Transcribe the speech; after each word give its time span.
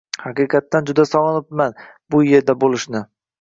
Haqiqatdan 0.21 0.87
juda 0.89 1.05
sog‘inibman 1.09 1.77
bu 2.15 2.23
yerda 2.31 2.57
bo‘lishni. 2.65 3.05